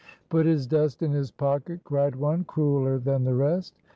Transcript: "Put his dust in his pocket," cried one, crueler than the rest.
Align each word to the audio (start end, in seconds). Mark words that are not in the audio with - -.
"Put 0.29 0.47
his 0.47 0.65
dust 0.65 1.03
in 1.03 1.11
his 1.11 1.29
pocket," 1.29 1.81
cried 1.83 2.15
one, 2.15 2.43
crueler 2.43 2.97
than 2.97 3.23
the 3.23 3.35
rest. 3.35 3.75